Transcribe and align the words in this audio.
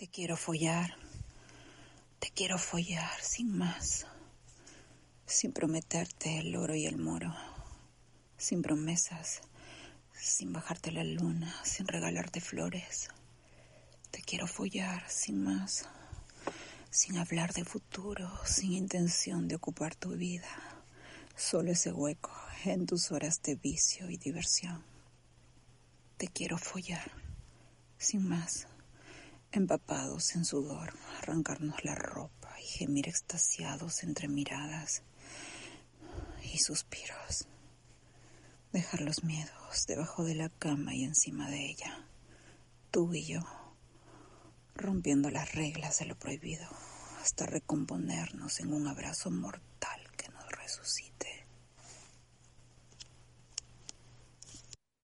Te 0.00 0.08
quiero 0.08 0.34
follar, 0.34 0.96
te 2.20 2.30
quiero 2.30 2.56
follar 2.56 3.20
sin 3.20 3.58
más, 3.58 4.06
sin 5.26 5.52
prometerte 5.52 6.38
el 6.38 6.56
oro 6.56 6.74
y 6.74 6.86
el 6.86 6.96
moro, 6.96 7.36
sin 8.38 8.62
promesas, 8.62 9.42
sin 10.14 10.54
bajarte 10.54 10.90
la 10.90 11.04
luna, 11.04 11.54
sin 11.66 11.86
regalarte 11.86 12.40
flores. 12.40 13.10
Te 14.10 14.22
quiero 14.22 14.46
follar 14.46 15.04
sin 15.06 15.44
más, 15.44 15.86
sin 16.88 17.18
hablar 17.18 17.52
de 17.52 17.66
futuro, 17.66 18.32
sin 18.46 18.72
intención 18.72 19.48
de 19.48 19.56
ocupar 19.56 19.94
tu 19.96 20.12
vida, 20.12 20.48
solo 21.36 21.72
ese 21.72 21.92
hueco 21.92 22.32
en 22.64 22.86
tus 22.86 23.12
horas 23.12 23.42
de 23.42 23.54
vicio 23.56 24.08
y 24.08 24.16
diversión. 24.16 24.82
Te 26.16 26.28
quiero 26.28 26.56
follar, 26.56 27.12
sin 27.98 28.26
más 28.26 28.66
empapados 29.52 30.34
en 30.34 30.44
sudor, 30.44 30.94
arrancarnos 31.18 31.84
la 31.84 31.94
ropa 31.94 32.54
y 32.60 32.66
gemir 32.66 33.08
extasiados 33.08 34.02
entre 34.02 34.28
miradas 34.28 35.02
y 36.42 36.58
suspiros. 36.58 37.46
Dejar 38.72 39.00
los 39.00 39.24
miedos 39.24 39.86
debajo 39.86 40.24
de 40.24 40.34
la 40.34 40.48
cama 40.48 40.94
y 40.94 41.04
encima 41.04 41.50
de 41.50 41.70
ella, 41.70 42.06
tú 42.90 43.12
y 43.14 43.24
yo, 43.24 43.40
rompiendo 44.74 45.30
las 45.30 45.54
reglas 45.54 45.98
de 45.98 46.06
lo 46.06 46.16
prohibido 46.16 46.68
hasta 47.20 47.46
recomponernos 47.46 48.60
en 48.60 48.72
un 48.72 48.86
abrazo 48.86 49.30
mortal. 49.30 49.69